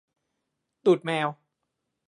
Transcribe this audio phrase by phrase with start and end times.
[0.85, 1.27] ตูดแมว